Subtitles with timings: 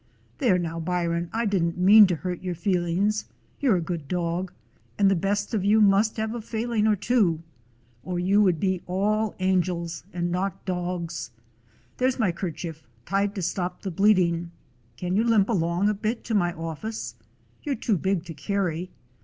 [0.39, 3.25] "There now, Byron, I did n't mean to hurt your feelings.
[3.59, 4.51] You 're a good dog,
[4.97, 7.43] and the best of you must have a failing or two,
[8.03, 11.29] or you 120 A DOG OF SCOTLAND would all be angels and not dogs.
[11.97, 14.49] There 's my kerchief tied to stop the bleeding.
[14.97, 17.13] Can you limp along a bit to my office?
[17.61, 18.89] You're too big to carry.